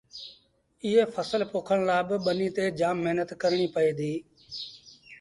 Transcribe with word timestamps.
ايئي 0.85 1.03
ڦسل 1.13 1.41
پوکڻ 1.51 1.79
لآ 1.87 1.97
با 2.07 2.17
ٻنيٚ 2.25 2.53
تي 2.55 2.63
جآم 2.79 2.97
مهنت 3.05 3.29
ڪرڻيٚ 3.41 3.73
پئي 3.75 3.89
ديٚ۔ 3.97 4.19